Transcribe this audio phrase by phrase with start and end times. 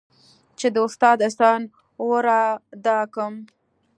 [0.59, 1.61] چې د استاد احسان
[2.09, 3.35] ورادا كړم.